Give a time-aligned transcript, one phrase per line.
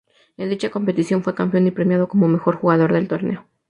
[0.35, 3.45] En dicha competición fue campeón y premiado como mejor jugador del torneo.